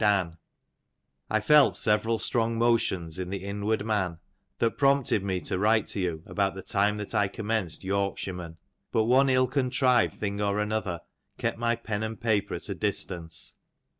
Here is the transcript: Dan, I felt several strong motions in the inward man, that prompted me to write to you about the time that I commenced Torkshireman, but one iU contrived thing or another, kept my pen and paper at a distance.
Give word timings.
Dan, 0.03 0.39
I 1.29 1.39
felt 1.39 1.77
several 1.77 2.17
strong 2.17 2.57
motions 2.57 3.19
in 3.19 3.29
the 3.29 3.43
inward 3.45 3.85
man, 3.85 4.17
that 4.57 4.75
prompted 4.75 5.23
me 5.23 5.39
to 5.41 5.59
write 5.59 5.85
to 5.89 5.99
you 5.99 6.23
about 6.25 6.55
the 6.55 6.63
time 6.63 6.97
that 6.97 7.13
I 7.13 7.27
commenced 7.27 7.83
Torkshireman, 7.83 8.57
but 8.91 9.03
one 9.05 9.29
iU 9.29 9.45
contrived 9.45 10.15
thing 10.15 10.41
or 10.41 10.57
another, 10.57 11.01
kept 11.37 11.59
my 11.59 11.75
pen 11.75 12.01
and 12.01 12.19
paper 12.19 12.55
at 12.55 12.67
a 12.67 12.73
distance. 12.73 13.53